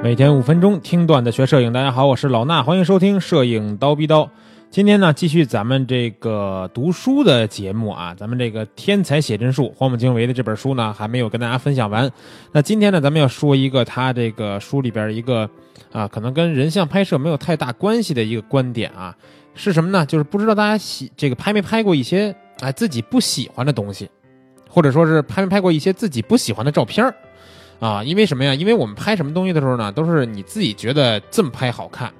[0.00, 4.22] 每天五分钟听段子学摄影，大家好，我是老衲，欢迎收听《摄影刀逼刀》。
[4.70, 12.08] 今天呢，继续咱们这个读书的节目啊，咱们这个《天才写真术》荒木经惟的这本书呢，还没有跟大家分享完。
[12.52, 15.50] 那今天呢，咱们要说一个他这个书里边一个
[15.90, 19.16] 啊，可能跟人像拍摄没有太大关系的一个观点啊，
[19.54, 20.06] 是什么呢？
[20.06, 24.08] 就是不知道大家喜这个拍没拍过一些哎自己不喜欢的东西，
[24.70, 27.12] 或者说是拍没拍过一些自己不喜欢的照片儿。
[27.80, 28.54] 啊，因为什么呀？
[28.54, 32.12] 因为我们拍什么东西的时候呢，都是你自己觉得这么拍好看，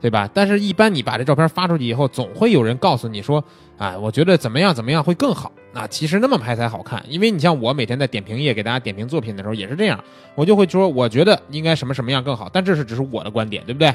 [0.00, 0.28] 对吧？
[0.32, 3.44] 但是，一般你把这照片发出去以后，总会有人告诉你说，
[3.76, 5.52] 啊，我觉得怎么样怎么样会更好。
[5.74, 10.02] 那其实那么拍才好看，因为你像我每天在点评页给大家点评作品的时候也是这样，
[10.34, 13.94] 我就会说，我觉得应该什么什么样更好，但这是只是我的观点，对不对？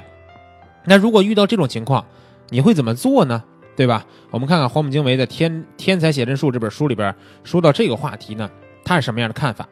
[0.86, 2.06] 那如果遇到这种情况，
[2.50, 3.44] 你会怎么做呢？
[3.76, 4.06] 对吧？
[4.32, 7.14] 我们看看黄木经惟的《天天才写真术》这本书里边
[7.44, 8.50] 说到这个话题呢，
[8.88, 9.68] 他是什么样的看法？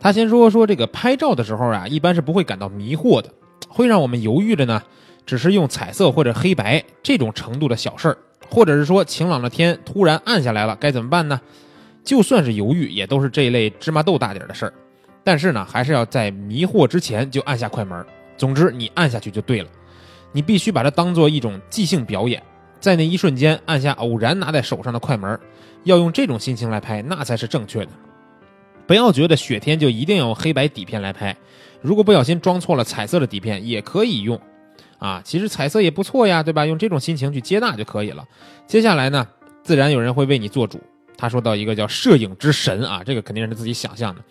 [0.00, 3.30] 他先说说这个拍照的时候啊，一般是不会感到迷惑的，
[3.68, 4.82] 会让我们犹豫的呢，
[5.24, 8.18] 只是用彩色或者黑白这种程度的小事儿，
[8.50, 11.40] 或者是说晴朗的天突然暗下来了，该怎么办呢？
[12.02, 14.72] 就算是犹豫，也都是这一类芝麻豆大点儿的事儿。
[15.22, 18.04] 但是呢，还是要在迷惑之前就按下快门。
[18.36, 19.68] 总之，你按下去就对了，
[20.32, 22.42] 你必须把它当做一种即兴表演，
[22.80, 25.40] 在那一瞬间按下偶然拿在手上的快门，
[25.84, 27.88] 要用这种心情来拍，那才是正确的。
[28.86, 31.36] 不要觉得雪天就一定要用黑白底片来拍，
[31.80, 34.40] 如果不小心装错了彩色的底片也可以用，
[34.98, 36.64] 啊，其实彩色也不错呀，对吧？
[36.64, 38.24] 用这种心情去接纳就可以了。
[38.66, 39.26] 接下来呢，
[39.62, 40.80] 自然有人会为你做主。
[41.18, 44.22] 他说到一个叫摄影之神啊，这个肯定是自己想象的。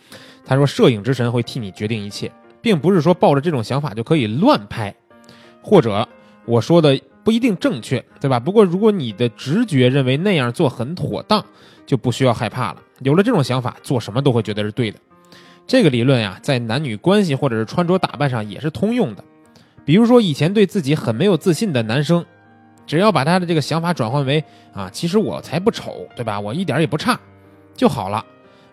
[0.46, 4.94] 他说摄影之神会替你决定一切，并不是说抱着这种想法就可以乱拍，
[5.62, 6.08] 或者
[6.46, 8.40] 我说的不一定正确，对吧？
[8.40, 11.44] 不过如果你的直觉认为那样做很妥当，
[11.86, 12.78] 就不需要害怕了。
[13.00, 15.00] 有了这种想法，做什么都会觉得是对的。
[15.66, 19.24] 这个理论呀，在男女关系或者是穿着打扮上也是通用的。
[19.84, 22.24] 比如说，以前对自己很没有自信的男生，
[22.86, 26.40] 只要把他的这个想法转换为啊，其实我才不丑，对吧？
[26.40, 27.20] 我一点也不差，
[27.76, 28.24] 就好了。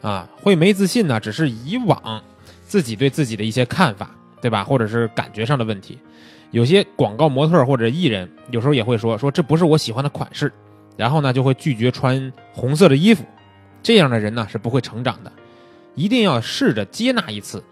[0.03, 2.23] 啊，会没自信呢，只是以往
[2.67, 4.11] 自己对自己的一些看法，
[4.43, 4.63] 对吧？
[4.63, 5.99] 或者是感觉上的问题。
[6.51, 10.53] 有些广告模特或者艺人，有时候也会说说这不是我喜欢的款式，
[10.99, 13.25] 然后呢就会拒绝穿红色的衣服。
[13.83, 15.33] 这样的人呢是不会成长的，
[15.95, 17.65] 一定要试着接纳一次，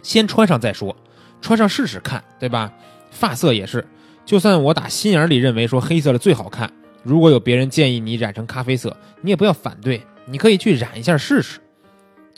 [0.00, 0.94] 先穿上再说，
[1.40, 2.72] 穿上试试看，对吧？
[3.10, 3.84] 发色也是，
[4.24, 6.70] 就算我打心眼里认为说黑色的最好看，
[7.02, 11.58] 如果有别人建议你染成咖啡色，你也不要反对，你可以去染一下试试，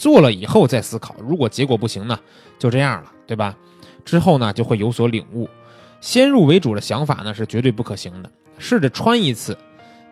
[0.00, 2.18] 做了以后再思考，如果结果不行呢，
[2.58, 3.54] 就这样了，对吧？
[4.02, 5.46] 之后呢就会有所领悟，
[6.00, 9.58] 先入为主的想法呢是绝对不可行的，试着穿一次，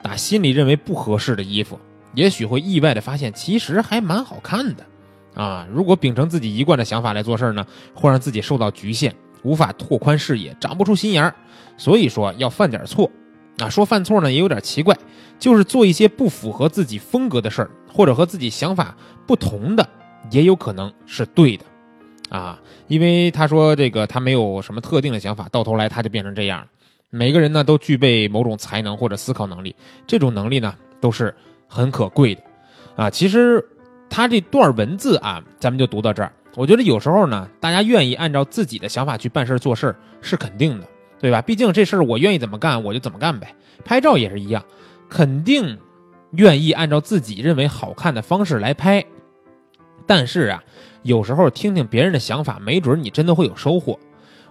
[0.02, 1.80] 打心里认为不合适的衣服。
[2.12, 4.84] 也许会意外的发现，其实还蛮好看的，
[5.34, 5.66] 啊！
[5.72, 11.34] 如果秉承自己一贯的想法来做事呢，会让自己受到局限，无法拓宽视野，长不出心眼儿。
[11.78, 13.10] 所以说要犯点错，
[13.58, 14.96] 啊，说犯错呢也有点奇怪，
[15.38, 18.96] 就是做一些不符合自己风格的事儿，或者和自己想法
[19.26, 19.88] 不同的，
[20.30, 21.64] 也有可能是对的，
[22.30, 22.60] 啊！
[22.86, 26.66] 因为他说这个他没有什么特定的想法，到头来他就变成这样了。
[27.10, 29.74] 每个人呢都具备某种才能或者思考能力，
[30.06, 31.34] 这种能力呢都是。
[31.70, 32.42] 很可贵的，
[32.96, 33.62] 啊，其实
[34.08, 36.32] 他这段文字啊，咱们就读到这儿。
[36.54, 40.86] 我觉得有时候呢，大家愿意按照自己的想法去办事做事是肯定的，
[41.20, 41.42] 对吧？
[41.42, 43.54] 毕竟这事儿我愿意怎么干我就怎么干呗。
[43.84, 44.64] 拍照也是一样，
[45.08, 45.78] 肯定
[46.32, 49.04] 愿意按照自己认为好看的方式来拍。
[50.06, 50.62] 但是啊，
[51.02, 53.98] 有时候听听别人的想法，没准你真的会有收获。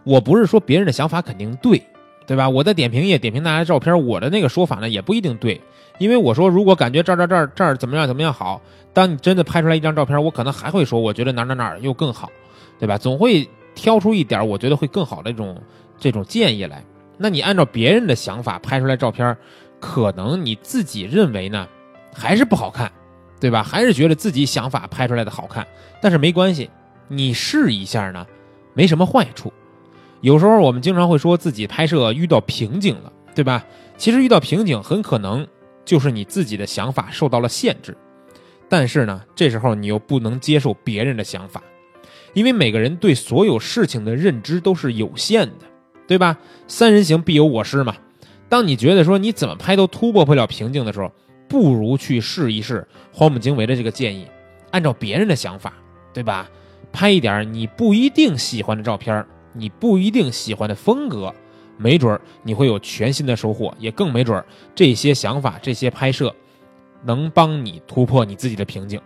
[0.04, 1.82] 我不是说别人的想法肯定对，
[2.26, 2.48] 对吧？
[2.48, 5.60] 我在点评页点评大家的照片，我的那个说法呢也不一定对。
[5.98, 8.62] 因为我说，如果感觉这儿这儿这儿这儿怎么样怎么样好，
[8.94, 12.30] 当你真的拍出来一张照片，我可能还会说，我觉得哪哪哪儿又更好，
[12.80, 12.98] 对吧？
[12.98, 15.60] 总会挑出一点我觉得会更好的这种
[15.98, 16.84] 这种建议来。
[17.18, 19.36] 那你按照别人的想法拍出来照片，
[19.80, 21.68] 可能你自己认为呢，
[22.14, 22.92] 还是不好看，
[23.40, 23.64] 对吧？
[23.64, 25.66] 还是觉得自己想法拍出来的好看。
[26.02, 26.70] 但是没关系，
[27.08, 28.26] 你试一下呢，
[28.74, 29.52] 没什么坏处。
[30.22, 33.66] 有时候我们经常会说自己拍摄遇到瓶颈了，对吧？
[33.98, 35.48] 其实遇到瓶颈很可能。
[35.86, 37.96] 就是你自己的想法受到了限制，
[38.68, 41.64] 但是呢，这时候你又不能接受别人的想法，
[42.34, 45.66] 因为每个人对所有事情的认知都是有限的，
[46.08, 46.38] 对吧？
[46.68, 47.96] 三人行必有我师嘛。
[48.50, 51.12] 当你觉得说你怎么拍都突破不了瓶颈的时候，
[51.50, 54.26] 不如去试一试荒木经惟的这个建议，
[54.72, 55.74] 按照别人的想法，
[56.14, 56.50] 对吧？
[56.94, 61.34] 拍一点你不一定喜欢的照片，你不一定喜欢的风格。
[61.80, 64.44] 没准儿你会有全新的收获，也更没准儿
[64.74, 66.34] 这些想法、这些拍摄，
[67.04, 69.00] 能帮你突破你自己的瓶颈。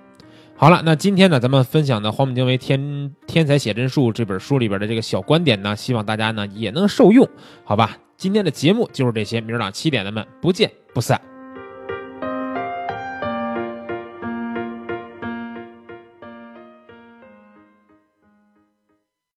[0.62, 7.28] 好了，那今天呢，咱们分享的黄埔经为天天才写真术这本书里边的这个小观点呢，希望大家呢也能受用，
[7.64, 7.98] 好吧？
[8.16, 11.20] 今天的节目就是这些，明儿早上七点咱们不见不散。